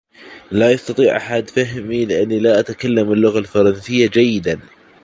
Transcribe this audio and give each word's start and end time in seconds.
لا 0.51 0.71
يستطيع 0.71 1.17
أحد 1.17 1.49
فهمي 1.49 2.05
لأني 2.05 2.39
لا 2.39 2.59
أتكلم 2.59 3.11
اللغة 3.13 3.39
الفرنسية 3.39 4.07
جيداً. 4.07 4.59